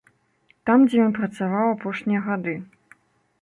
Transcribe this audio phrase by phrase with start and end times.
[0.69, 2.57] Там, дзе ён працаваў апошнія гады.